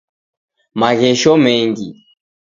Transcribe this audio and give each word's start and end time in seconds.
Maghesho 0.79 1.31
mengi 1.43 1.87